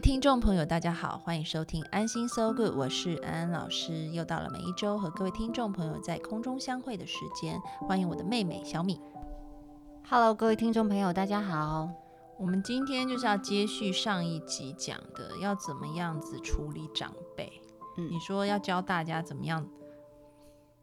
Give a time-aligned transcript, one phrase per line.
[0.00, 4.08] 位听众朋友，大家好，欢迎收听安心 So Good，我是安安老师。
[4.08, 8.98] 又到了每一周和各位听众朋友在空中相会的时间，欢迎我的妹妹小米。
[10.08, 11.90] Hello，各位听众朋友，大家好。
[12.38, 17.52] 我们今天就是要接续上一集讲的，要怎么样子处理长辈。
[17.98, 19.62] 嗯你说要教大家怎么样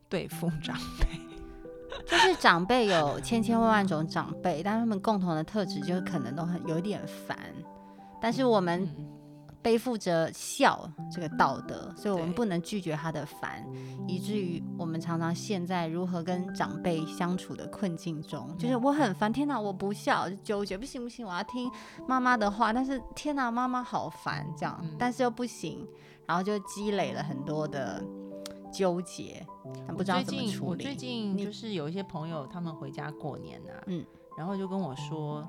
[0.07, 1.07] 对付长辈，
[2.05, 7.35] 就是长辈有千千万万种长辈，但他们共同的特质就是可能都很有点烦。
[8.21, 9.07] 但是我们嗯
[9.61, 13.65] 背负着孝这个道德，所以我们不能拒绝他的烦，
[14.07, 18.55] 以至于我们常常陷在如何跟长辈相处的困境中。
[18.57, 21.69] 就是我很烦，天哪，我不孝，就纠结，不行不行，我要听
[22.07, 22.71] 妈妈的话。
[22.71, 25.85] 但是天哪，妈妈好烦，这样，嗯但是又不行，
[26.25, 28.01] 然后就积累了很多的
[28.71, 29.45] 纠结，
[29.85, 30.85] 但不知道怎么处理。
[30.85, 34.05] 我最近你就是有一些朋友，他们回家过年呐、嗯
[34.37, 35.43] 然后就跟我说，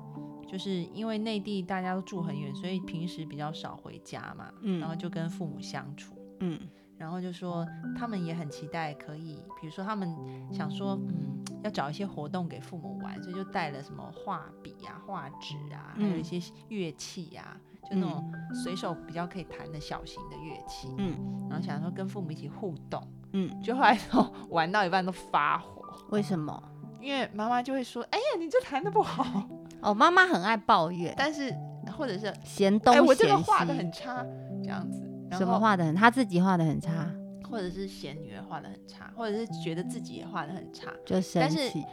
[0.51, 6.15] 就是因为内地大家都住很远，所以平时比较少回家嘛，嗯然后就跟父母相处。
[6.39, 6.59] 嗯
[6.97, 7.65] 然后就说
[7.97, 10.13] 他们也很期待可以，比如说他们
[10.51, 17.55] 想说，嗯，要找一些活动给父母玩，所以就带了什么画笔啊、画纸啊，还有一嗯些乐器啊，
[17.89, 20.93] 就那种随手比较可以弹的小型的乐器。
[20.97, 26.61] 嗯然后想说跟父母一起互动，嗯，就后来都玩到一半都发火，为什么？
[26.99, 29.47] 因为妈妈就会说，哎呀，你这弹的不好，
[29.81, 31.53] 哦，妈妈很爱抱怨，但是
[31.97, 34.25] 或者是嫌东哎，我这嫌西，个画的很差，
[34.63, 35.01] 这样子。
[35.29, 37.11] 然什么后画的很，他自己画的很差，
[37.49, 41.83] 或者是嫌女儿画的很差，或者是觉得自己也画的很差，就生但是气。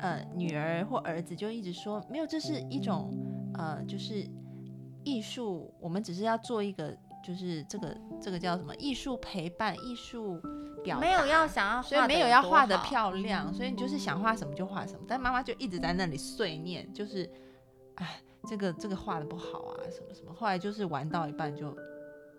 [0.00, 3.10] 呃，女儿或儿子就一直说没有，这是一种
[3.54, 4.26] 呃，就是
[5.04, 10.38] 艺术，我们只是要做一个，就是这个这个叫什么艺术陪伴、艺术
[10.82, 12.76] 表，没有要想要，所以没有要画的。
[12.78, 17.28] 漂亮，所以你就是想画什么就画什么，但妈妈就一直在那里碎念，就是
[17.96, 21.76] 哎，这个这个画的不好啊，什么什么，后来就是玩到一半就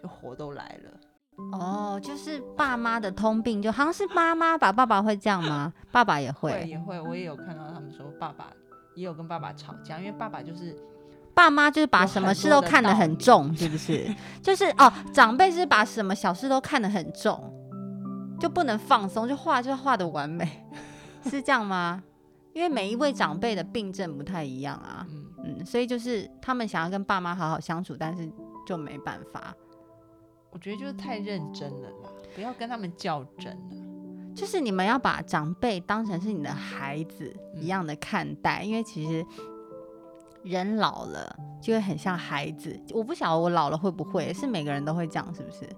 [0.02, 0.92] 就火都来了。
[1.54, 5.72] 哦，就是爸妈的通病，就好像是妈妈吧，爸爸会这样吗？
[5.92, 8.52] 爸爸也会会，也会，我也有看到他们说爸爸
[8.96, 10.76] 也有跟爸爸吵架，因为爸爸就是
[11.34, 14.14] 爸妈就是把什么事都看得很重，是不是？
[14.44, 17.52] 就是哦，长辈是把什么小事都看得很重，
[18.42, 20.66] 就不能放松，就画就画的完美，
[21.30, 22.04] 是这样吗？
[22.54, 28.30] 因为每一位长辈的病症不太一样啊，嗯，嗯，所以就是他们想要跟爸妈好好相处，但是
[28.66, 29.56] 就没办法。
[30.50, 34.34] 我觉得就是太认真了啦，不要跟他们较真了。
[34.36, 39.26] 就是你们要把长辈当成是你的孩子一样的看待，因为其实
[40.44, 42.78] 人老了就会很像孩子。
[42.92, 45.70] 我不晓得我老了会不会，是每个人都会这样，是不是？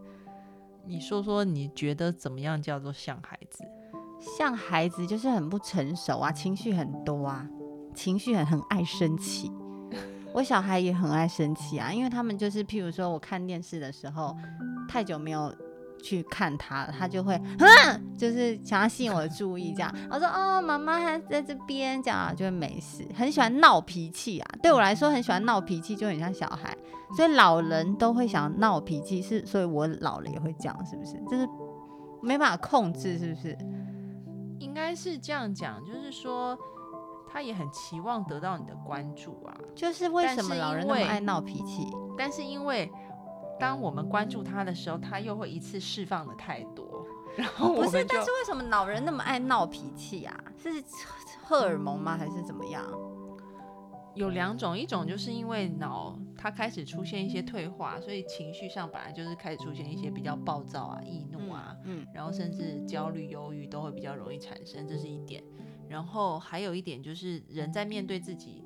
[0.85, 3.63] 你说说，你觉得怎么样叫做像孩子？
[4.37, 7.47] 像孩子就是很不成熟啊，情绪很多啊，
[7.93, 9.51] 情绪很很爱生气。
[10.33, 14.35] 我小孩也很爱生气啊，因为他们就是，譬如说我看电视的时候，
[14.89, 15.53] 太久没有
[16.03, 17.67] 去看他了，他就会，哼，
[18.17, 19.91] 就是想要吸引我的注意，这样。
[20.11, 23.07] 我说哦，妈妈还在这边，这样啊就会没事。
[23.15, 26.75] 很喜欢闹脾气啊，对我来说很喜欢闹脾气，就很像小孩。
[27.15, 31.13] 所以老人都会想闹脾气，是，所以我老了也会这样，是不是？
[31.29, 31.47] 就是
[32.21, 33.57] 没办法控制，是不是？
[34.59, 36.57] 应该是这样讲，就是说
[37.31, 41.87] 他也很期望得到你的关注啊，就是为什么老人那么爱闹脾气？
[42.17, 42.91] 但是因为
[43.59, 47.05] 当我们关注他的时候，他又会一次释放的太多，
[47.37, 50.35] 然后我不是，但是为什么老人那么爱闹脾气啊？
[50.57, 50.69] 是
[51.43, 52.17] 荷尔蒙吗？
[52.17, 52.85] 还是怎么样？
[54.15, 65.43] 有两种，一种就是因为脑它开始出现一些退化，所以情绪上本来就是开始出现一些比较暴躁啊、易怒啊，嗯然后甚至焦虑、忧郁都会比较容易产生，这是一点。
[65.89, 68.62] 然后还有一点就是人在面对自己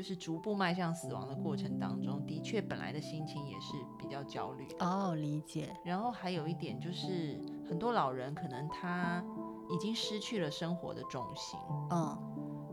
[0.00, 4.86] 就是逐步迈向死亡的过程当中，的确本来的心情也是比较焦虑的。
[4.86, 5.76] 哦，理解。
[5.84, 7.38] 然后还有一点就是
[7.68, 9.22] 很多老人可能他
[9.70, 11.60] 已经失去了生活的重心，
[11.90, 12.16] 嗯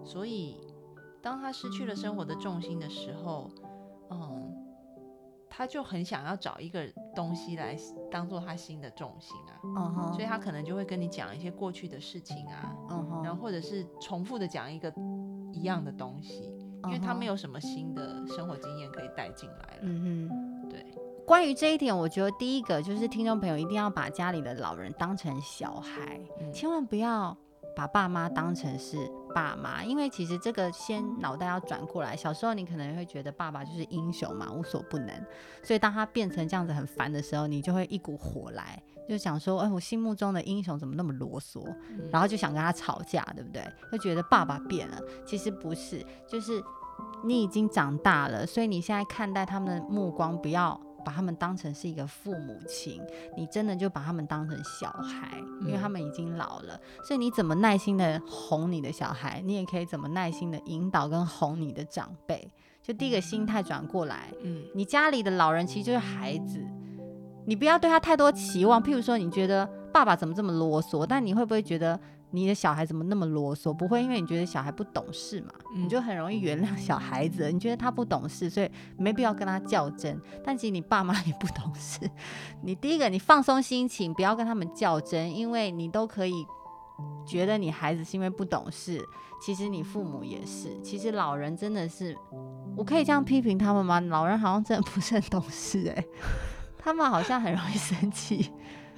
[0.06, 0.57] 所以
[1.21, 3.51] 当他失去了生活的重心的时候，
[4.09, 4.56] 嗯，
[5.50, 7.75] 他就很想要找一个东西来
[8.09, 14.94] 当做他新的重心啊，嗯哼，所以他可能就会跟你讲一些过去的事情啊，嗯哼，然后或者是重复的讲一个
[15.51, 16.53] 一样的东西，
[16.85, 19.81] 因为他嗯哼没有什么新的生活经验可以带进来了。
[19.81, 20.69] 嗯哼。
[20.69, 20.85] 对，
[21.25, 27.35] 关于这一点，我觉得第一个就是听众朋友一定要把家里的老人当成小孩，嗯千万不要
[27.75, 28.97] 把爸妈当成是
[29.33, 32.15] 爸妈，因为其实这个先脑袋要转过来。
[32.15, 35.25] 小时候你可能会觉得爸爸就是英雄嘛，无所不能，
[35.63, 41.63] 所以当他变成这样子很烦的时候，你就会一股火来，就想说，哎，我心目中的英雄怎么那么啰嗦？
[41.89, 43.63] 嗯然后就想跟他吵架，对不对？
[43.92, 46.63] 就觉得爸爸变了，其实不是，就是
[47.24, 53.01] 你已经长大了，所以你现在看待他们的目光，不要把他们当成是一个父母亲，
[53.38, 62.51] 你真的就把他们当成小孩，因为他们已经老了，所以你怎么耐心的哄你的小孩，你也可以怎么耐心的引导跟哄你的长辈。
[62.83, 66.65] 就第一个心态转过来，嗯你家里的老人其实就是孩子，
[67.47, 68.83] 你不要对他太多期望。
[68.83, 71.97] 譬如说，你觉得爸爸怎么这么啰嗦，但你会不会觉得
[72.31, 73.73] 你的小孩怎么那么啰嗦？
[73.73, 77.49] 不会，因为你觉得小孩不懂事嘛，嗯你就很容易原谅小孩子。
[77.49, 80.21] 你觉得他不懂事，所以没必要跟他较真。
[80.44, 82.01] 但其实你爸妈也不懂事，
[82.61, 86.45] 你第一个你放松心情，不要跟他们较真，因为你都可以
[87.25, 89.01] 觉得你孩子是因为不懂事，
[89.41, 90.77] 其实你父母也是。
[90.81, 92.13] 其实老人真的是，
[92.75, 94.01] 我可以这样批评他们吗？
[94.01, 96.05] 老人好像真的不是很懂事哎、
[96.88, 98.50] 他们好像很容易生气。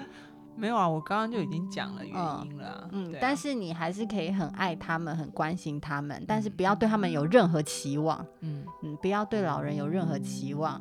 [0.56, 2.90] 没有啊，我刚刚就已经讲了原嗯因了啊。
[2.92, 8.24] 嗯，啊但是你还是可以很爱他们，很关心他们，但是不要对他们有任何期望。
[8.42, 10.80] 嗯嗯，不要对老人有任何期望，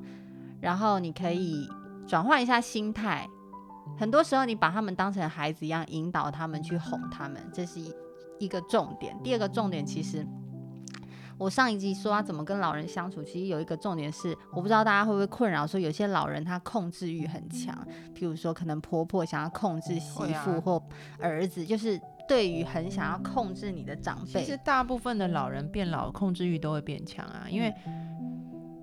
[0.60, 1.66] 然后你可以
[2.06, 3.26] 转换一下心态。
[3.96, 7.90] 很多时候，你把他们当成孩子一样，引导他们去哄他们，这是一
[8.40, 9.16] 一个重点。
[9.24, 10.26] 第二个重点，其实
[11.38, 17.74] 我上一集说要怎么跟老人相处，其实有一个重点是，我不知道大家会不会困扰，说有些老人他控制欲很强，
[18.14, 20.82] 譬如说可能婆婆想要控制媳妇或
[21.20, 27.72] 儿子，就是对于很想要控制你的长辈，其实大部分的老人变老，控制欲都会变强啊，因为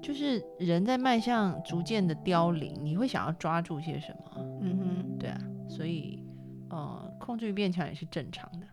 [0.01, 4.31] 就是人在迈向逐渐的凋零，你会想要抓住些什么？
[4.61, 5.17] 嗯哼。
[5.17, 6.23] 对啊，所以
[6.69, 8.67] 呃，控制欲变强也是正常的。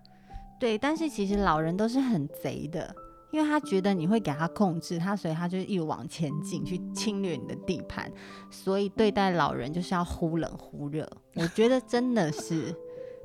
[0.59, 2.95] 对，但是其实老人都是很贼的，
[3.33, 8.13] 因为他觉得你会给他控制他，所以他就一往前进去侵略你的地盘，
[8.51, 11.11] 所以对待老人就是要忽冷忽热。
[11.35, 12.75] 我觉得真的是，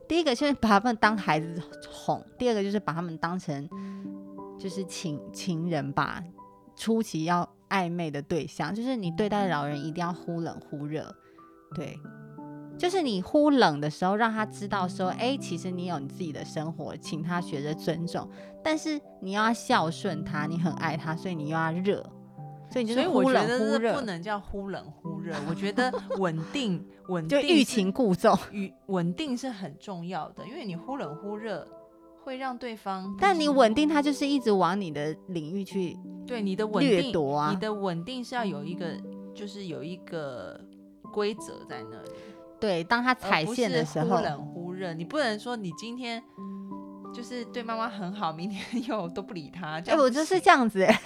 [0.07, 1.61] 第一个就是把他们当孩子
[1.91, 3.69] 哄，第二个就是把他们当成
[4.57, 6.23] 就是情情人吧，
[6.75, 11.13] 初期要暧昧的对象，就是你对待老人一定要忽冷忽热，
[11.75, 11.99] 对。
[12.77, 18.29] 就是你忽冷的时候，让他知道说，哎、其实你有你自己的生活，请他学着尊重。
[18.63, 22.03] 但是你要孝顺他，你很爱他，所以你又要热，
[22.71, 28.37] 所以我是忽冷觉得这不，能叫忽冷忽热，我觉得 稳定稳定就欲擒故纵。
[28.51, 31.65] 与稳定是很重要的，因为你忽冷忽热
[32.23, 37.59] 会让对方，但你稳定，他就是一直往你的领域去对你的稳掠定，夺啊你。
[37.59, 38.97] 的稳定是要有一个，
[39.33, 40.59] 就是有一个
[41.13, 42.09] 规则在那里。
[42.59, 46.21] 对，当他踩线的时候忽，冷忽热，你不能说你今天
[47.13, 51.01] 就是对妈妈很好，明天 又都不理他，哎、我就是行这样子、哎，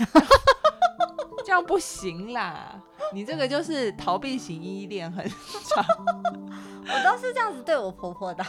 [1.45, 2.81] 这样不行啦。
[3.13, 5.86] 你这个就是逃避型依恋，很长。
[6.83, 8.44] 我都是这样子对我婆婆的，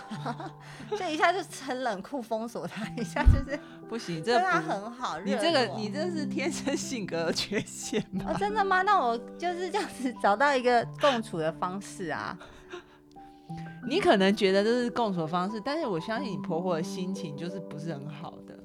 [0.96, 3.58] 就一下就很冷酷封锁她，一下就是
[3.88, 5.20] 不行，对她很好。
[5.20, 8.34] 你这个你这是天生性格的缺陷哦，吧？
[8.38, 8.82] 真的吗？
[8.82, 12.36] 那我就是这样子找到一个共处的方式啊。
[13.88, 18.58] 你可能觉得这是共处的方式，但是我相信你婆婆的心情就是不是很好的。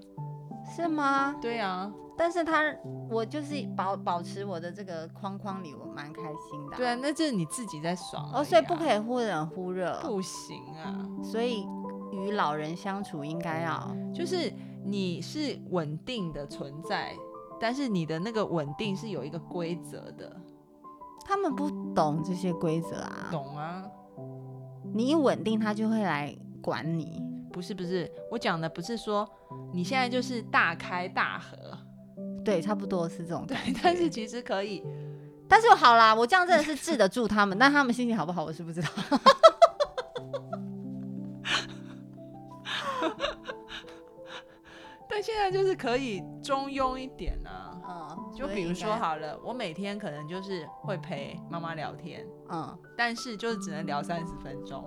[0.75, 1.35] 是吗？
[1.41, 2.61] 对啊，但是她，
[3.09, 11.07] 我就是保保持我的这个框框里，我蛮开心的、对啊，，那就是你自己在爽、哦，所以不可以，以忽冷忽热，不行啊。
[11.23, 11.65] 所以
[12.11, 14.53] 与老人相处应该要，就是
[14.85, 17.15] 你是稳定的存在，
[17.59, 20.39] 但是你的那个稳定是有一个规则的，
[21.25, 23.83] 他们不懂这些规则啊，懂啊？
[24.93, 27.21] 你一稳定，他就会来管你。
[27.51, 29.27] 不是不是，我讲的不是说
[29.73, 31.57] 你现在就是大开大合，
[32.45, 34.83] 对，差不多是这种对但是其实可以，
[35.47, 38.89] 但是好啦，我这样真的是治得住他们， 但他们心情好不好，我是不知道。
[45.51, 47.71] 在就是可以中庸一点啊。
[47.89, 54.83] 嗯，就比如说，好了，我每天可能就是会陪妈妈聊天，嗯但是就是只能聊三十分钟，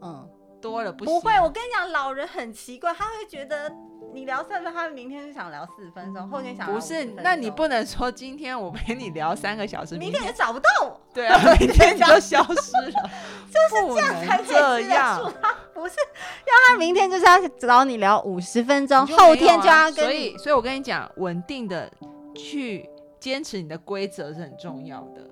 [0.00, 0.24] 嗯，
[0.62, 1.12] 多了不行。
[1.12, 3.68] 不会，我跟你讲，老人很奇怪，他会觉得
[4.14, 13.10] 你聊三分，他明天就想聊四十分钟，后天想聊不是，那你不能说今天我陪你聊三个小时，明明天也找不到我，对啊，明天你就消失了，
[13.50, 15.32] 就是这样才可以这样。
[15.78, 20.10] 不是，要他明天就是要找你聊五十分钟，后天就啊要跟你。
[20.10, 21.90] 所以，所以我跟你讲，稳定的
[22.34, 22.88] 去
[23.20, 25.22] 坚持你的规则是很重要的，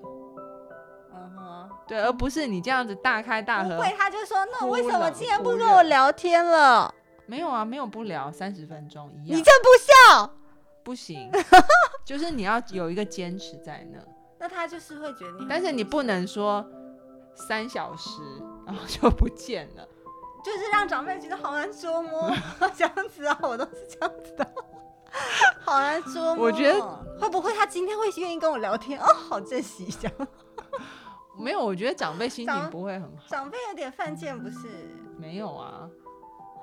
[1.13, 3.75] 嗯哼，对，而不是你这样子大开大合。
[3.75, 6.93] 不会，他就说那忽为什么冷今天不跟我聊天了？
[7.25, 9.67] 没有啊，没有不聊三十分钟一样，你这不
[10.15, 10.33] 孝。
[10.83, 11.29] 不行，
[12.05, 13.99] 就是你要有一个坚持在那，
[14.39, 16.65] 那他就是会觉得你但是你不能说
[17.35, 18.21] 三小时
[18.65, 19.85] 然后就不见了。
[20.47, 22.31] 就是让长辈觉得好难捉摸，
[22.73, 24.47] 这样子啊，我都是这样子的，
[25.59, 26.45] 好难捉摸。
[26.45, 26.79] 我觉得
[27.19, 28.97] 会不会他今天会愿意跟我聊天？
[28.99, 30.09] 哦，好珍惜一下。
[31.37, 33.25] 没有，我觉得长辈心情不会很好。
[33.27, 34.69] 长辈有点犯贱，不是？
[35.19, 35.89] 没有啊，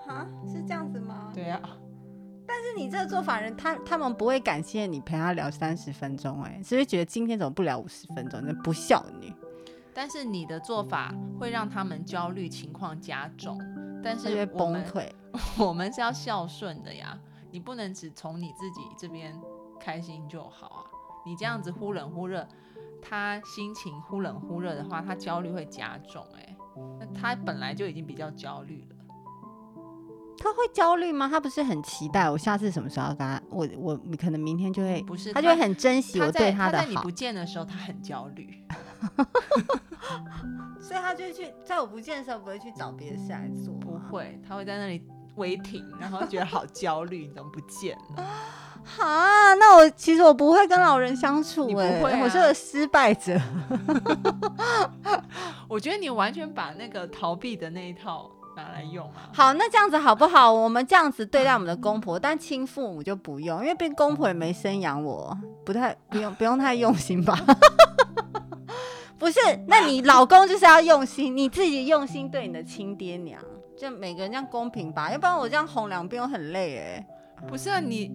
[0.08, 1.30] 啊，是这样子吗？
[1.34, 1.60] 对啊，
[2.46, 8.40] 但是你这个做法人，他他们不会感谢你陪他聊三十分钟，哎，只会觉得今天怎么不聊五十分钟？
[8.42, 9.30] 那不孝女，
[9.94, 13.58] 但是你的做法会让他们焦虑情况加重，
[14.02, 15.08] 但是崩溃。
[15.58, 17.18] 我们是要孝顺的呀，
[17.50, 19.34] 你不能只从你自己这边
[19.80, 20.84] 开心就好啊。
[21.26, 22.46] 你这样子忽冷忽热，
[23.00, 26.56] 他心情忽冷忽热的话，他焦虑会加重、欸。
[27.00, 28.96] 那他本来就已经比较焦虑了。
[30.36, 31.28] 他会焦虑吗？
[31.28, 33.40] 他不是很期待我下次什么时候要跟他？
[33.48, 38.62] 我我可能明天就会，不是他就会很珍惜我在对的好他在你不，见的时候，他很焦虑。
[40.80, 45.02] 所以他就去在我不见的时候不会去找别的事来做，不会，他会在那里
[45.36, 48.24] 违停，然后觉得好焦虑，你怎么不见了？
[48.84, 53.40] 哈，那我其实我不会跟老人相处、哎、我是个失败者。
[55.66, 59.30] 我觉得你完全把那个逃避的那一套拿来用啊。
[59.32, 60.52] 好，那这样子好不好？
[60.52, 65.34] 我们这样子对待我们的公婆，但亲父母就不用，因为变公婆也没生养我，
[65.64, 67.34] 不太不用不用太用心吧。
[69.18, 73.42] 不是，那你老公就是要用心，你自己用心对你的亲爹娘，
[73.76, 77.06] 就每个人这样公平吧，要不然我这样哄两遍我很累哎、
[77.48, 78.10] 不是啊，你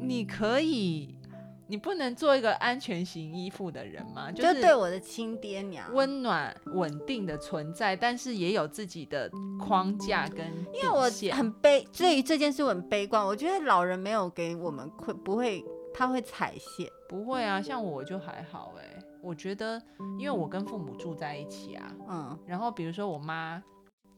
[0.00, 1.18] 你可以，
[1.66, 4.30] 你不能做一个安全型依附的人吗？
[4.32, 9.30] 就是对我的亲爹娘，温暖稳定的存在，但是也有自己的
[9.60, 13.24] 框架跟因为我很悲，对于这件事我很悲观。
[13.24, 16.88] 我觉得老人没有给我们会不会，他会踩线。
[17.08, 18.84] 不会啊，像我就还好哎、
[19.22, 19.80] 我觉得，
[20.18, 23.62] 因为我跟父母住在一起啊，嗯，然后比如说我妈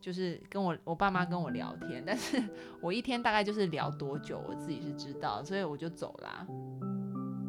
[0.01, 2.43] 就是跟我我爸妈跟我聊天，但是
[2.83, 6.47] 我一天大概就是聊多久，我自己是知道，所以我就走啦。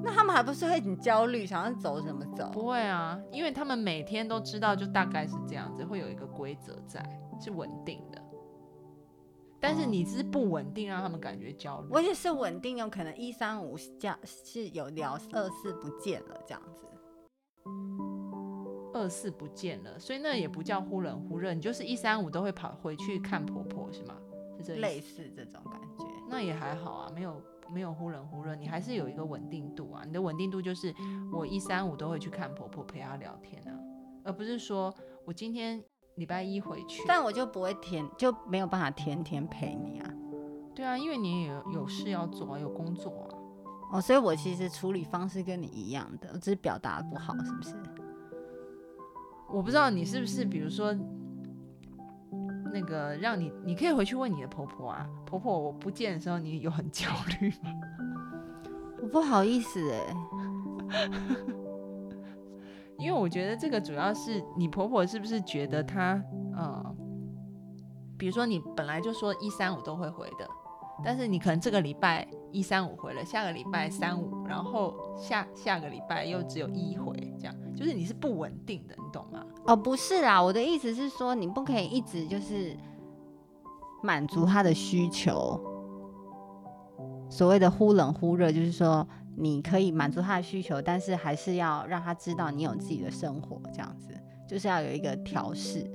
[0.04, 2.50] 那他们还不是会很焦虑，想要走怎么走？
[2.52, 7.04] 不会啊，因为他们每天都知道，就大概是这样子，会有一个规则在，
[7.40, 8.20] 是稳定的。
[9.60, 11.88] 但是你是不稳定，让他们感觉焦虑。
[11.92, 16.84] 我也是稳定，有可能一三五这样是有聊，二四不见了这样子。
[18.94, 24.16] 二四不见了，所以那也不叫忽冷忽热，你就是一三五都会跑回去看婆婆是吗？
[24.58, 26.06] 是这类似这种感觉。
[26.30, 27.42] 那也还好啊，没有
[27.74, 30.04] 没有忽冷忽热，你还是有一个稳定度啊。
[30.06, 30.94] 你的稳定度就是
[31.32, 33.74] 我一三五都会去看婆婆，陪她聊天啊，
[34.24, 34.94] 而不是说
[35.26, 35.84] 我今天
[36.16, 37.04] 礼拜一回去。
[37.08, 40.14] 但我就不会天就没有办法天天陪你啊。
[40.76, 43.41] 对啊，因为你也有有事要做啊，有工作啊。
[43.92, 47.76] 哦，所以我其实处理方式跟你一样的，我只是表达不好，是不是？
[49.50, 50.96] 我不知道你是不是，比如说
[52.74, 57.70] 那个让你，你可以回去问你的婆婆啊，婆婆我不见的时候，你有很焦虑吗？
[59.04, 60.16] 我不好意思哎、
[62.98, 66.24] 因为我觉得这个主要是你婆婆是不是觉得她，
[66.56, 66.96] 呃，
[68.18, 70.48] 比如说你本来就说一三五都会回的，
[71.04, 79.46] 但是你可能这个礼拜一三五回了，下个礼拜三五，然后下下个礼拜又只有一回，这样就是你是不稳定的，你懂吗？
[79.66, 82.76] 哦，不是啦，我的意思是说，你不可以一直就是
[84.04, 85.60] 满足他的需求。
[87.30, 94.14] 所谓的忽冷忽热，就是说你可以满足他的需求，但是还是要让他知道你有自己的生活，这样子
[94.46, 95.90] 就是要有一个调试。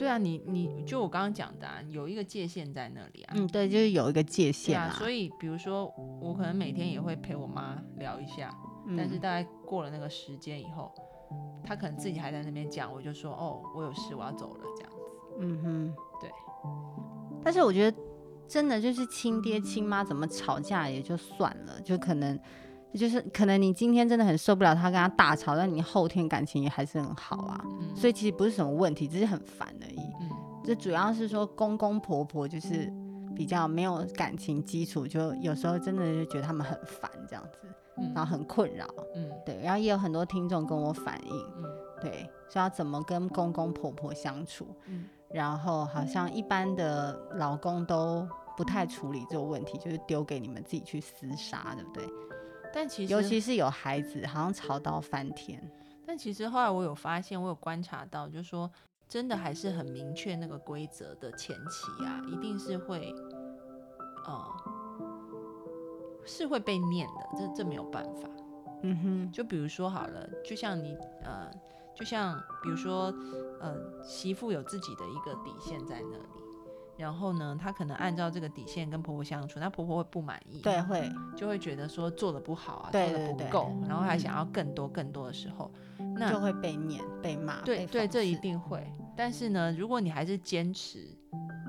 [0.00, 3.34] 对啊，你你就我刚刚讲的、啊，有一个界限在那里啊。
[3.36, 5.92] 嗯，对，就是有一个界限啦。，啊所以比如说
[6.22, 8.50] 我可能每天也会陪我妈聊一下，
[8.86, 10.90] 嗯但是大概过了那个时间以后，
[11.62, 14.98] 她可能自己还在那边讲，我就说哦，我有事，我要走了这样子。
[15.40, 16.30] 嗯哼，对。
[17.44, 17.98] 但是我觉得
[18.48, 22.40] 真的就是亲爹亲妈怎么吵架也就算了，就可能
[22.94, 27.64] 就是可能你今天真的很受不了他跟他大吵，但你后天感情也还是很好啊。
[27.80, 30.00] 嗯，所以其实不是什么问题，只是很烦而已。
[30.20, 30.30] 嗯
[30.62, 32.92] 这主要是说公公婆婆就是
[33.34, 37.66] 比较没有感情基础，就有时候真的就觉得他们很烦这样子，
[37.96, 38.86] 嗯然后很困扰。
[39.16, 41.64] 嗯对，然后也有很多听众跟我反映，嗯
[42.02, 52.04] 对，说要怎么跟公公婆婆相处，嗯然后好像一般的老公都不太处理这个问题，就是丢给你们自己去厮杀，对不对？
[52.72, 55.60] 但其实尤其是有孩子，好像吵到翻天。
[56.06, 58.70] 但其实后来我有发现，我有观察到，就是说
[59.08, 63.14] 真的还是很明确那个规则的前期啊，一定是会，
[64.26, 64.48] 呃，
[66.26, 68.28] 是会被念的，这这没有办法。
[68.82, 71.50] 嗯哼，就比如说好了，就像你呃，
[71.94, 73.14] 就像比如说
[73.60, 76.49] 呃，媳妇有自己的一个底线在那里，
[77.00, 85.70] 然后呢，她可能按照这个底线跟婆婆相处，那婆婆会不满意，对，会，就会觉得说做的不好啊，对做的不够，然后还想要更多更多的时候，
[86.16, 87.62] 那就会被念、被骂。
[87.62, 88.40] 对对，这一。
[88.40, 88.90] 定会。
[89.14, 91.06] 但是呢，如果你还是坚持，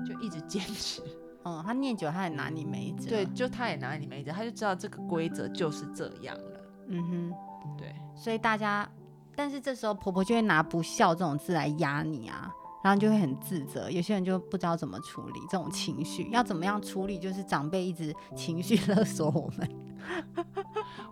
[0.06, 1.02] 就一直坚持，
[1.44, 3.10] 嗯，他念久，他也拿你没辙。
[3.10, 6.60] 对，，就他也拿你没辙，他就知道这个规则就是这样了。
[6.86, 7.34] 嗯哼。
[7.76, 8.88] 对，所以大家，
[9.36, 12.50] 但是这时候婆婆就会拿不孝这种字来压你啊，
[12.82, 13.90] 然后你就会很自责。
[13.90, 17.18] 有些人就不知道怎么处理这种情绪，要怎么样处理？
[17.18, 19.68] 就是长辈一直情绪勒索我们。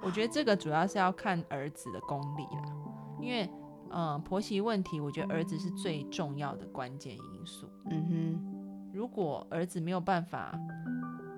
[0.03, 2.73] 我觉得这个主要是要看儿子的功力啦，
[3.21, 3.49] 因为
[3.89, 7.71] 呃婆媳问题，我觉得儿子是最重要的关键因素。
[7.91, 10.59] 嗯哼如果儿子没有办法，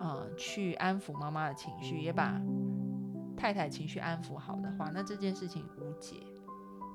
[0.01, 2.41] 呃，去安抚妈妈的情绪，也把
[3.37, 6.17] 太太情绪安抚好的话，那这件事情无解。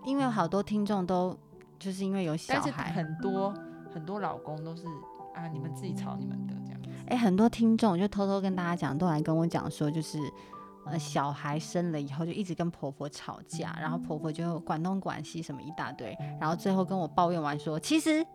[0.05, 1.37] 因为有好多听众都
[1.79, 3.53] 就是因为有小但是孩，很多
[3.93, 4.85] 很多老公都是
[5.33, 6.89] 啊，你们自己吵你们的这样子。
[7.07, 10.19] 哎、很多听众就偷偷跟大家讲，都来跟我讲说，就是
[10.85, 18.25] 呃小孩生了以后就一直跟婆婆吵架，然后婆婆就管东管西什么一大堆，然后最后跟我抱怨完说，其实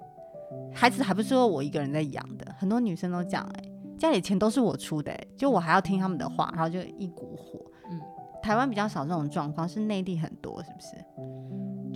[0.73, 3.65] 孩子还不是我一个人在养的，很多女生都讲，哎，
[3.99, 7.61] 家里钱都是我出的、哎，就我还要听他们的话，然后就一股火。
[7.91, 8.01] 嗯，
[8.43, 10.97] 台湾比较少这种状况，是内地很多，是不是？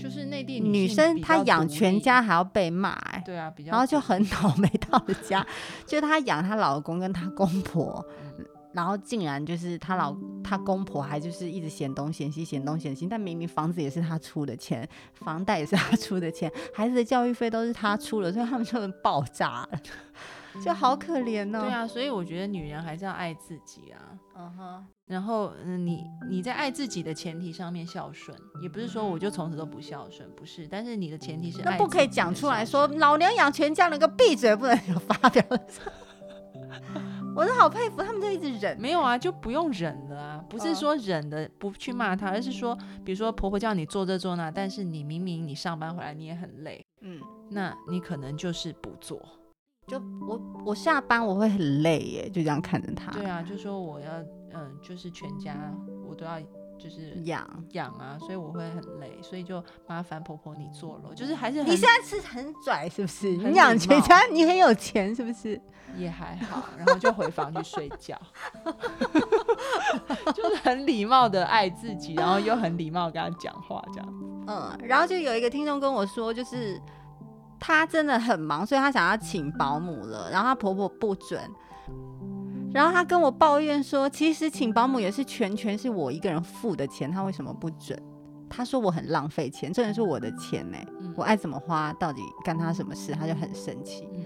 [0.06, 3.20] 就是内地女生她养全家还要被骂、哎。
[3.24, 5.44] 对啊，比较然后就很倒霉到了家，
[5.84, 8.04] 就她养她老公跟她公婆，
[8.38, 19.80] 嗯然后竟然就是她老她公婆还就是一直嫌东嫌西嫌东嫌西，但明明房子也是她出的钱，房贷也是她出的钱，孩子的教育费都是她出的，所以他们就很爆炸了，
[20.62, 21.62] 就好可怜哦。
[21.62, 23.98] 对，啊，所以我觉得女人还是要爱自己啊。
[24.36, 30.66] 嗯哼，然后，嗯，你你在爱自己的前提上面孝顺，也不是说我就从此都不孝顺，不是。
[30.66, 35.42] 但是你的前提是爱那不可以讲出来说老娘养全家，能够闭嘴，不能有发表。
[37.36, 38.80] 我是好佩服，他们就一直忍。
[38.80, 40.44] 没有啊，就不用忍了啊。
[40.48, 49.20] 不是嗯说忍的不去骂他，而是说，比如说婆婆叫你做这做那，但是你明明你上班回来你也很累，嗯，那你可能就是不做。
[49.86, 53.12] 就我我下班我会很累耶，就这样看着他。
[53.12, 54.10] 对啊，就说我要
[54.52, 55.54] 嗯，就是全家
[56.04, 56.40] 我都要
[56.78, 57.48] 就是养。
[57.72, 63.28] 养啊，所以我会很累，所以就麻烦婆婆你做了，就是还是很你现在是很拽是不是？
[63.36, 65.60] 你养全家，你很有钱是不是？
[65.96, 68.20] 也还好，然后就回房去睡觉，
[70.34, 74.14] 就是很礼貌的爱自己，然后又很礼貌跟他讲话，这样。
[74.48, 76.80] 嗯，然后就有一个听众跟我说，就是
[77.58, 81.40] 她真的很忙，所以她想要请保姆了，然后她婆婆不准。
[82.72, 88.00] 然后她跟我抱怨说，其实请保姆也是全全是我一个人付的钱，她为什么不准？
[88.48, 93.12] 她说我很浪费钱，这人是我的钱呢、嗯我爱怎么花，到底干她什么事？
[93.12, 94.08] 她就很生气。
[94.14, 94.24] 嗯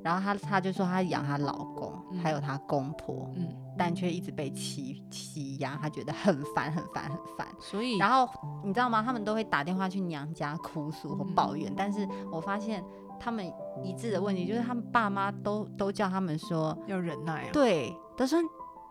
[0.00, 7.46] 然后她她就说她养她老公，嗯还有她公婆，嗯，但却一直被欺欺压，他觉得很烦很烦很烦。
[7.60, 8.28] 所以然后
[8.64, 9.02] 你知道吗？
[9.02, 12.84] 他们都会打电话去娘家哭诉或抱嗯怨，但是我发现
[13.20, 13.50] 他们
[13.84, 17.48] 一致的问题就是，他们爸妈都都叫他们说，要忍耐啊。
[17.52, 18.38] 对，都说，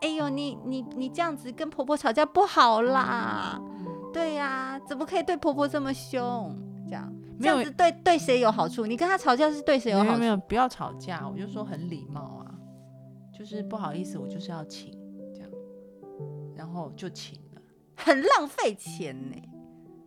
[0.00, 6.56] 哎呦，你你你这样子跟婆婆吵架不好啦，嗯对呀、怎么可以对婆婆这么凶？
[6.88, 8.86] 这样这样子对对谁有好处？
[8.86, 10.10] 你跟他吵架是对谁有好处？
[10.10, 12.54] 没有没有，不要吵架，我就说很礼貌啊，
[13.38, 14.92] 就是不好意思，我就是要请
[15.32, 15.50] 这样，
[16.56, 17.62] 然后就请了。
[17.94, 19.36] 很浪费钱呢、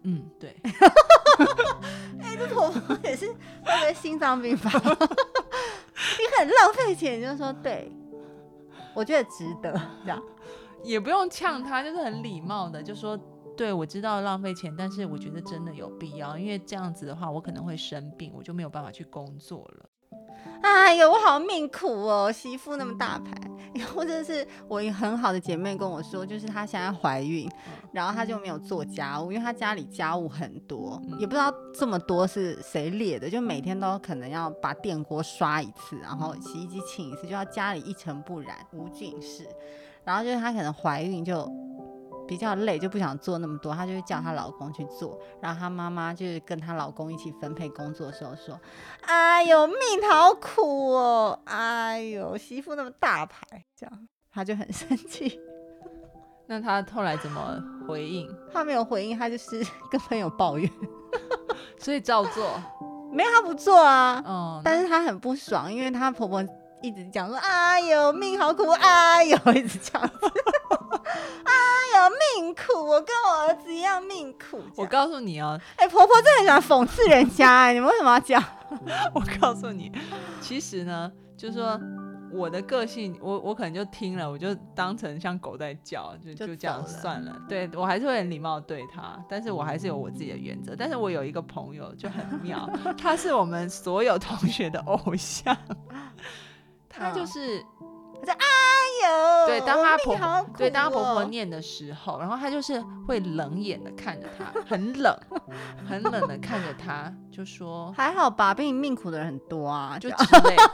[0.03, 0.55] 嗯，对，
[2.21, 4.69] 哎、这婆婆也是会不会心脏病发？
[4.79, 7.91] 你很浪费钱，你就说对，
[8.93, 10.21] 我觉得值得这样。
[10.83, 13.15] 也不用呛他，就是很礼貌的，就说
[13.55, 19.89] 对我知道浪费钱，但是我觉得真的有必要，因为这样子的话，我可能会生病，我就没有办法去工作了。
[20.61, 23.31] 哎呦，我好命苦哦，媳妇那么大牌。
[23.73, 27.49] 然后真的是我一个很好的姐妹跟我说，就是她现在怀孕，
[27.93, 39.47] 然后她就没有做家务，因为她家里家务很多，嗯也不知道这么多是谁列的，就每天都可能要把电锅刷一次，然后洗衣机清一次，就要家里一尘不染，无菌室。
[40.03, 41.49] 然后就是她可能怀孕就
[42.31, 45.19] 比较累，就不想做那么多，她就会叫她老公去做。
[45.41, 48.57] 然后她妈妈就是跟她老公一起分配工作的时候说
[49.03, 49.75] ：“哎呦，命
[50.09, 51.37] 好苦哦！
[51.43, 55.37] 哎呦，媳妇那么大牌，这样她就很生气。
[56.47, 58.33] 那她后来怎么回应？
[58.53, 60.71] 她没有回应，她就是 跟朋友抱怨，
[61.77, 62.49] 所以照做。
[63.11, 64.23] 没有他不做啊。
[64.25, 66.41] 嗯，但是她很不爽，因为她婆婆
[66.81, 70.31] 一直讲说：“哎呦，命好苦，哎呦，一直这样子，哎
[70.71, 70.80] 呦，
[72.41, 78.43] 命苦，我跟我儿子一样命苦。”我告诉你哦，哎、婆婆真的很喜欢讽刺人家、哎，你们为什么要这样？
[79.13, 79.91] 我告诉你，
[80.41, 81.79] 其实呢，就是说
[82.31, 87.39] 我的个性，我我可能就听了，我就当成像狗在叫，就就就这样算了。
[87.47, 90.75] 对我还是会很礼貌对他，但是我还是有我自己的原则。
[90.75, 95.55] 但是我有一个朋友就很妙， 他是我们所有同学的偶像，
[96.89, 97.57] 他就嗯是。
[97.57, 97.65] 哎
[99.11, 100.17] 呦，对，当她婆
[100.57, 101.23] 对当她婆婆哦。
[101.25, 105.15] 念的时候，然后她就是会冷眼的看着她， 很冷，
[105.87, 110.71] 很冷的看着她，就说还好吧，比你命苦的人很多啊，就就之类的，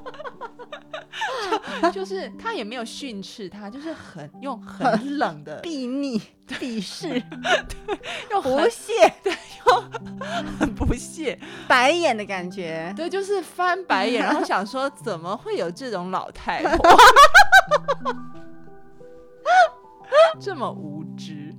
[1.81, 7.21] 就 就是他也没有训斥他，就是很用很冷的，避逆、鄙视、
[8.31, 8.93] 用不屑，
[9.23, 9.33] 对，
[9.67, 9.83] 用、
[10.59, 12.93] 很不屑，白眼的感觉。
[12.95, 16.97] 对，就是翻白眼，然后想说怎么会有这种老太婆，
[20.39, 21.53] 这么无知。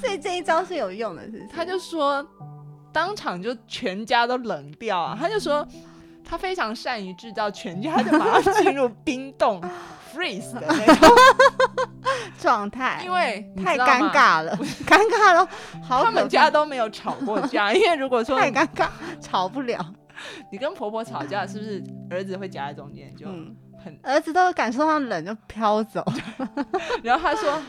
[0.00, 1.22] 所以这一招是有用的？
[1.50, 2.26] 他就说，
[2.92, 5.16] 当场就全家都冷掉啊！
[5.18, 5.66] 他就说，
[6.24, 9.60] 他非常善于制造全家就马上进入冰冻
[10.14, 11.08] freeze 的那种，
[12.38, 14.56] 状态，因为太尴尬了，
[14.86, 15.48] 尴尬了，
[15.82, 17.72] 好他们家都没有吵过架。
[17.72, 18.88] 因为如果说太尴尬，
[19.20, 19.84] 吵不了。
[20.50, 23.98] 你跟婆婆吵架，是不是儿子会夹在中间就嗯，很？
[24.02, 26.04] 儿子都感受到冷就飘走，
[27.02, 27.60] 然后他说，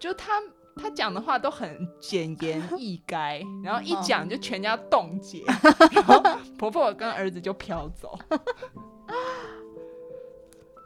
[0.00, 0.32] 就他。
[0.76, 5.44] 他讲的话都很简言易赅，然后一讲就全家冻结，
[5.92, 6.20] 然后
[6.58, 8.18] 婆婆跟儿子就飘走。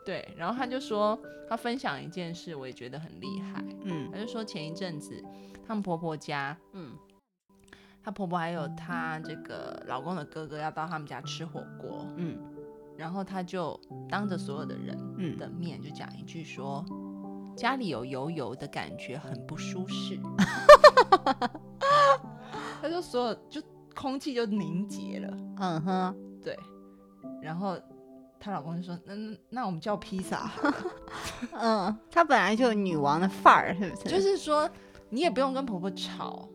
[0.05, 3.65] 对，然后他就说他分享一件事，我也觉得很厉害。
[3.85, 5.23] 嗯他就说前一阵子
[5.67, 6.93] 他们婆婆家，嗯
[8.03, 12.39] 她婆婆还有她这个老公的哥哥要到他们家吃火锅，嗯
[12.97, 16.85] 然后他就当着所有的人嗯的面就讲一句说。
[17.59, 20.17] 家里有油油的感觉很不舒适，
[22.81, 23.61] 他说所有就
[23.97, 26.57] 空气就凝结了，嗯哼，对，
[27.43, 27.77] 然后
[28.39, 30.49] 她老公就说：“那那那我们叫披萨，
[31.51, 34.09] 嗯，她本来就有女王的范儿，是不是？
[34.09, 34.71] 就是说
[35.11, 36.49] 你也不用跟婆婆吵，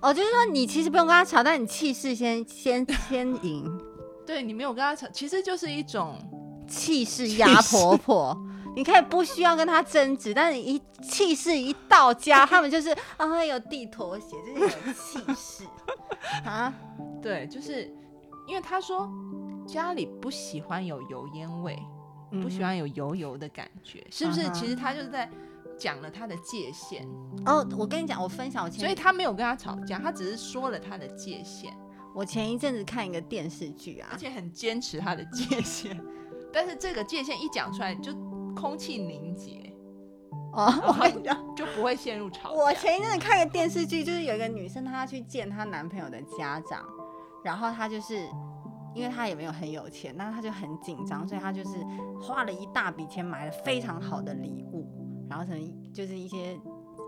[0.00, 3.70] 哦，就是说你其实不用跟她吵，但你气势先先 先赢，
[4.26, 6.16] 对你没有跟她吵，其实就是一种
[6.66, 8.34] 气势压婆婆。
[8.76, 15.64] 你可以不需要跟他争执，但是一气势一到家， 他们就是啊有地拖鞋，就是有气势
[16.44, 16.72] 啊。
[17.22, 17.92] 对，就是
[18.46, 19.08] 因为他说
[19.66, 21.78] 家里不喜欢有油烟味，
[22.42, 24.48] 不喜欢有油油的感觉，是不是？
[24.50, 25.28] 其实他就是在
[25.78, 27.06] 讲了他的界限，
[27.46, 31.72] 哦，我跟你讲，我分享我前所以他没有跟他吵架，他只是说了他的界限，
[32.14, 35.98] 我前一阵子看一个电视剧啊而，且很坚持他的界限。
[36.52, 38.12] 但是这个界限一讲出来，就
[38.60, 39.72] 空气凝结，
[40.52, 42.62] 哦，我跟你讲，就不会陷入吵架。
[42.62, 46.84] 我前一阵子看一个电视剧，就是有一个女生她要去见她男朋友的家长，
[47.42, 48.28] 然后她就是
[48.94, 51.78] 因为她也没有很有钱，那她就很紧张，所以她就是
[52.20, 54.86] 花了一大笔钱买了非常好的礼物，
[55.28, 56.60] 然后可能就是一些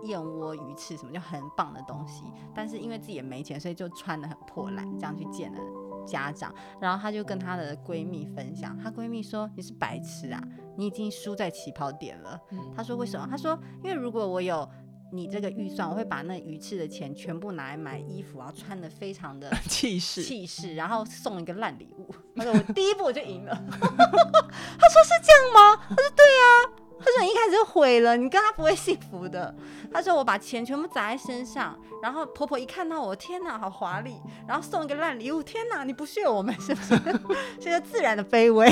[0.05, 2.23] 燕窝、鱼翅什么就很棒的东西，
[2.55, 5.59] 但是因为自己也没钱，所以就穿的很破烂，这样去见了。
[6.05, 10.43] 家长，然后她就跟她的闺蜜分享，她闺蜜说：“你是白痴啊，
[10.77, 14.67] 你已经输在起跑点了。”嗯她说：“为什么？”他说：“因为如果我有
[15.11, 22.13] 你这个预算，我会把那鱼翅的钱全部拿来买衣服，然后穿的非常的 气势，气势，然后送一个烂礼物。
[22.35, 23.55] ”他说：“我第一步我就赢了。
[23.69, 29.53] ”他说：“是这样吗？”他说：“对啊。”她说：“你一开始就毁了，你跟他不会幸福的。”
[29.91, 34.15] 她说：“我把钱全部砸在身上，然后婆婆一看到我，天哪，好华丽！
[34.47, 36.95] 然后送一个烂礼物，天哪，你不屑我们是不是？
[37.59, 38.65] 是个自然的卑微。”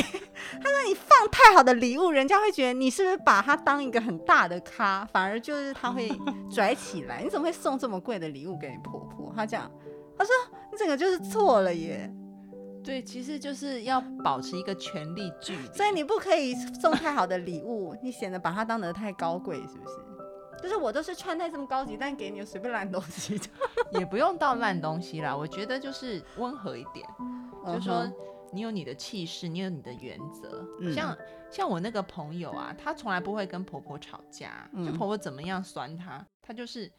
[0.64, 6.10] 她说：“你放太好的礼物，人家会觉得你是不是把它当一个很大的咖，反而就是他会
[6.50, 7.22] 拽起来。
[7.22, 9.70] 你怎么会送这么贵的礼物给你婆婆？”她讲
[10.18, 10.32] ：“她说
[10.72, 12.10] 你整个就是错了耶。”
[12.84, 15.66] 对，其实就是要保持一个权力距离。
[15.74, 19.96] 所以你不可以送太好的礼物，你显得把它当得太高贵，是不是？
[20.62, 23.40] 就是我都是穿戴这么高级，但给你随便烂东西，
[23.94, 27.08] 也不用到烂东西啦，我觉得就是温和一点，
[27.66, 28.14] 就说嗯哼
[28.54, 30.68] 你有你的气势，你有你的原则。
[30.80, 31.18] 嗯像
[31.50, 36.92] 像我那个朋友啊，她从来不会跟婆婆吵架，嗯就婆婆怎么样酸她，她就是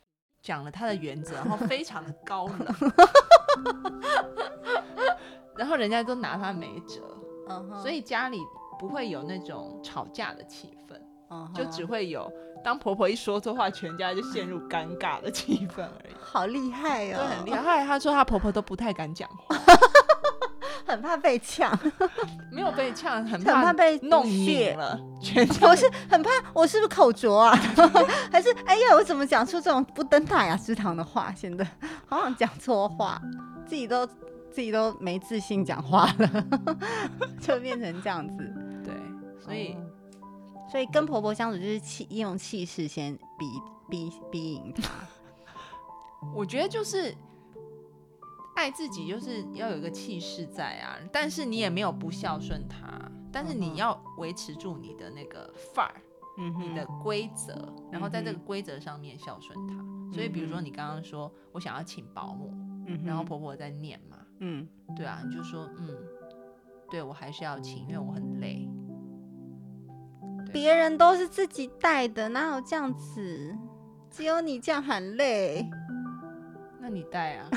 [0.43, 2.59] 讲了她的原则，然后非常的高冷，
[5.57, 7.01] 然后人家都拿她没辙，
[7.49, 8.39] 嗯哼所以家里
[8.79, 10.97] 不会有那种吵架的气氛。
[11.55, 12.31] 就只会有
[12.63, 16.15] 当婆婆一说错话，全家就陷入尴尬的气氛而已。
[16.21, 17.63] 好厉害对，哦，很厉害。
[17.63, 19.57] 后来她说她婆婆都不太敢讲话，
[20.87, 21.73] 很怕被呛，
[22.53, 27.57] 没有被呛，很很怕被弄血拧了，全家我是很怕，我是不是口拙啊？
[28.31, 31.33] 还是哎呀，我怎么讲出这种不登大雅之堂的话？
[31.35, 31.67] 显得
[32.07, 33.19] 好像讲错话，
[33.65, 34.07] 自己都
[34.53, 36.47] 自己都没自信讲话了，
[37.41, 38.37] 就变成这样子。
[38.85, 38.95] 对，
[39.41, 39.73] 所以。
[39.75, 39.89] 哦
[40.71, 43.45] 所以跟婆婆相处就是气，用气势先逼
[43.91, 44.89] 逼逼赢她。
[46.35, 47.15] 我觉得就是
[48.57, 52.89] 爱自己，就是要有一个气势在啊，但是你也没有不孝顺她，
[53.31, 56.01] 但是你要维持住你的那个范儿，
[56.39, 59.75] 嗯你的规则，然后在这个嗯规则上面孝顺他。
[60.15, 62.51] 所以比如说你刚刚说我想要请保姆，
[62.87, 65.89] 嗯然后婆婆在念嘛，嗯对啊，你就说嗯，
[66.91, 68.69] 对我还是要请，因为我很累。
[70.53, 73.57] 别人都是自己带的，哪有这样子？
[74.11, 75.71] 只有你这样很累。
[76.81, 77.49] 那你带啊，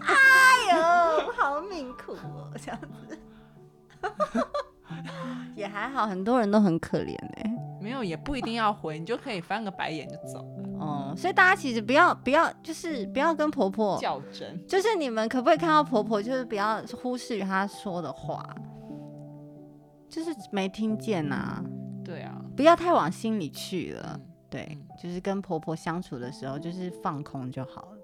[0.00, 3.18] 哎呦，好命苦哦，这样子。
[5.56, 10.46] 也还好，很多人都很可怜哎、没有也不一定要回，你就可以翻个白眼就走，
[10.80, 14.66] 哦，所以大家其实不要不要，就是不要跟婆婆，较真。
[14.66, 18.42] 就是你们可不可以看到婆婆，就是不要忽视她说的话，
[20.08, 21.62] 就是没听见呐、
[22.04, 24.12] 对啊，不要太往心里去了。
[24.14, 27.98] 嗯对嗯，就是跟婆婆相处的时候，就是放空就好了，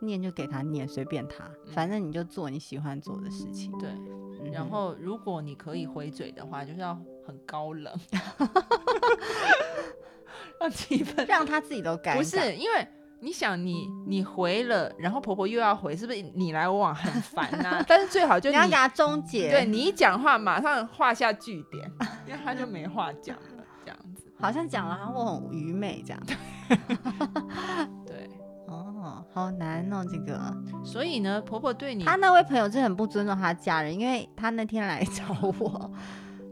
[0.00, 3.70] 念就给她念，随便她，反正你就做你喜欢做的事情。
[3.78, 3.90] 对。
[3.90, 7.94] 嗯然后，如果你可以回嘴的话，就是要很高冷，
[10.60, 12.16] 让气氛让她自己都尴尬。
[12.16, 12.86] 不是因为
[13.20, 19.50] 你想你你回了，然后婆婆又要回，是不是你来我往很烦呐、 但是最好就你你要给她终结。
[19.50, 21.90] 对你一讲话马上画下句点，
[22.26, 24.24] 因为他就没话讲了，这样子。
[24.38, 26.22] 好像讲了，好像我很愚昧这样。
[28.06, 28.30] 对，
[28.66, 30.40] 哦，好难哦，这个。
[30.82, 35.24] 所以呢，婆婆对你她那位朋友真的很不尊重她家人，因为她那天来找
[35.58, 35.92] 我，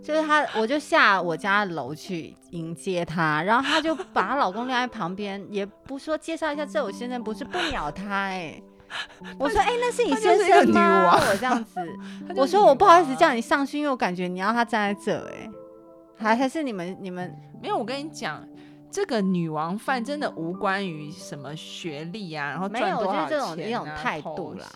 [0.08, 8.58] 就是他，我就下我家楼去迎接他，然后他就把她老公晾在旁边，也不说介绍一下这我先生，不是不鸟他哎、
[9.38, 11.04] 我说哎、那是你先生吗？
[11.08, 11.78] 王我这样子，
[12.34, 15.50] 我说我不好意思叫你上去，因为我感觉你要他站在这哎、
[16.16, 18.42] 还还是你们你们没有，我跟你讲，
[18.90, 24.66] 这个女王范真的无关于什么学历啊，然后没有就是这种钱一种啊态度啦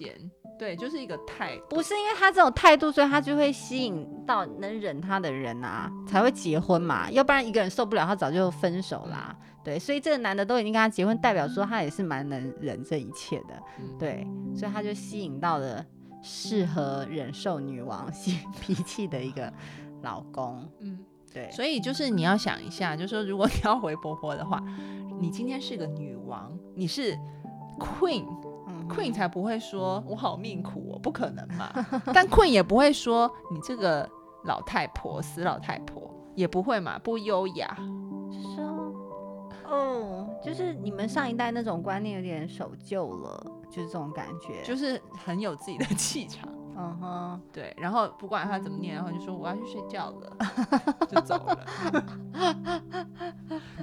[0.59, 1.75] 对，就是一个态度。
[1.75, 7.11] 不是因为他这种态度，所以他就会吸引到能忍他的人啊，才会结婚嘛。
[7.11, 9.37] 要不然一个人受不了，他早就分手啦。
[9.65, 13.61] 对，所以这个男的都已经跟他结婚，代表说他也是蛮能忍这一切的。
[13.81, 15.85] 嗯，对，所以他就吸引到了
[16.23, 19.53] 适合忍受女王性 脾气的一个
[20.03, 20.69] 老公。
[20.81, 20.99] 嗯，
[21.33, 24.63] 对，所以就是你要想一下，就是说如果你要回婆婆的话，
[25.21, 27.19] 你今天是个女王，你是
[27.79, 28.25] queen。
[28.69, 31.73] 嗯 Queen 才不会说我好命苦哦，不可能嘛。
[32.13, 34.09] 但 Queen 也不会说你这个
[34.45, 37.77] 老太婆死老太婆，也不会嘛，不优雅。
[39.65, 44.63] 哦，就是你们上一代那种观念有点守旧了，就是这种感觉。
[44.65, 46.52] 就是很有自己的气场。
[46.77, 47.41] 嗯哼。
[47.53, 50.37] 对，然后不管他怎么念，然后就说我要去睡觉了，
[51.11, 51.67] 就走了。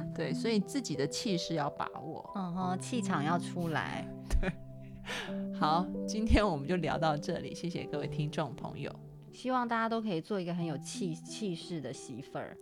[0.15, 2.31] 对，所以自己的气势要把握。
[2.35, 4.07] 嗯哼，气场要出来。
[4.41, 4.51] 对
[5.59, 8.93] 好，今天我们就聊到这里，谢谢各位听众朋友。
[9.31, 12.55] 希望大家都可以做一个很有气气势的媳妇儿。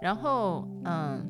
[0.00, 1.24] 然后，嗯，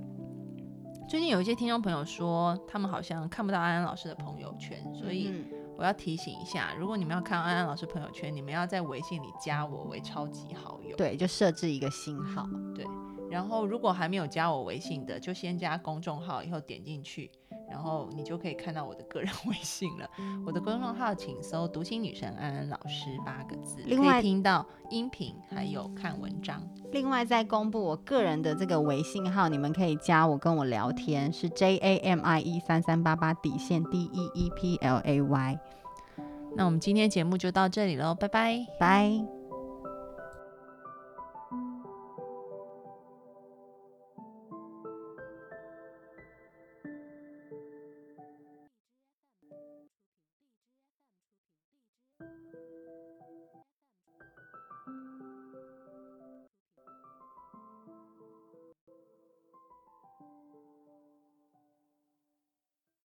[1.09, 5.45] 最近有一些听众朋友说，他们好像看不到安安老师的朋友圈，所以嗯
[5.79, 10.97] 我要提醒一下，如果你们要看安安老师朋友圈，你们要在微信里加我为超级好友。
[10.97, 12.49] 对，就设置一个新号。
[12.75, 12.85] 对
[13.29, 17.31] 然后，如果还没有加我微信的，就先加公众号，以后点进去，
[17.69, 20.09] 然后你就可以看到我的个人 微信了。
[20.47, 26.63] 我的公众号请搜“读心女神安安老师”八个字，可另外以听到音频还有看文章。
[26.93, 35.59] 另外再公布我个人的这个微信号，你们可以加我跟我聊天，是 J A M I E 三三八八底线 D E E P L A Y。
[36.55, 38.67] 那我们今天节目就到这里喽，拜拜。
[38.81, 39.36] 拜。